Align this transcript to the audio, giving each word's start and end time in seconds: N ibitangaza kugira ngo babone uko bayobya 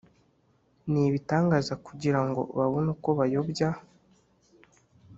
N 0.89 0.91
ibitangaza 1.09 1.73
kugira 1.85 2.19
ngo 2.27 2.41
babone 2.57 2.87
uko 2.95 3.09
bayobya 3.19 3.69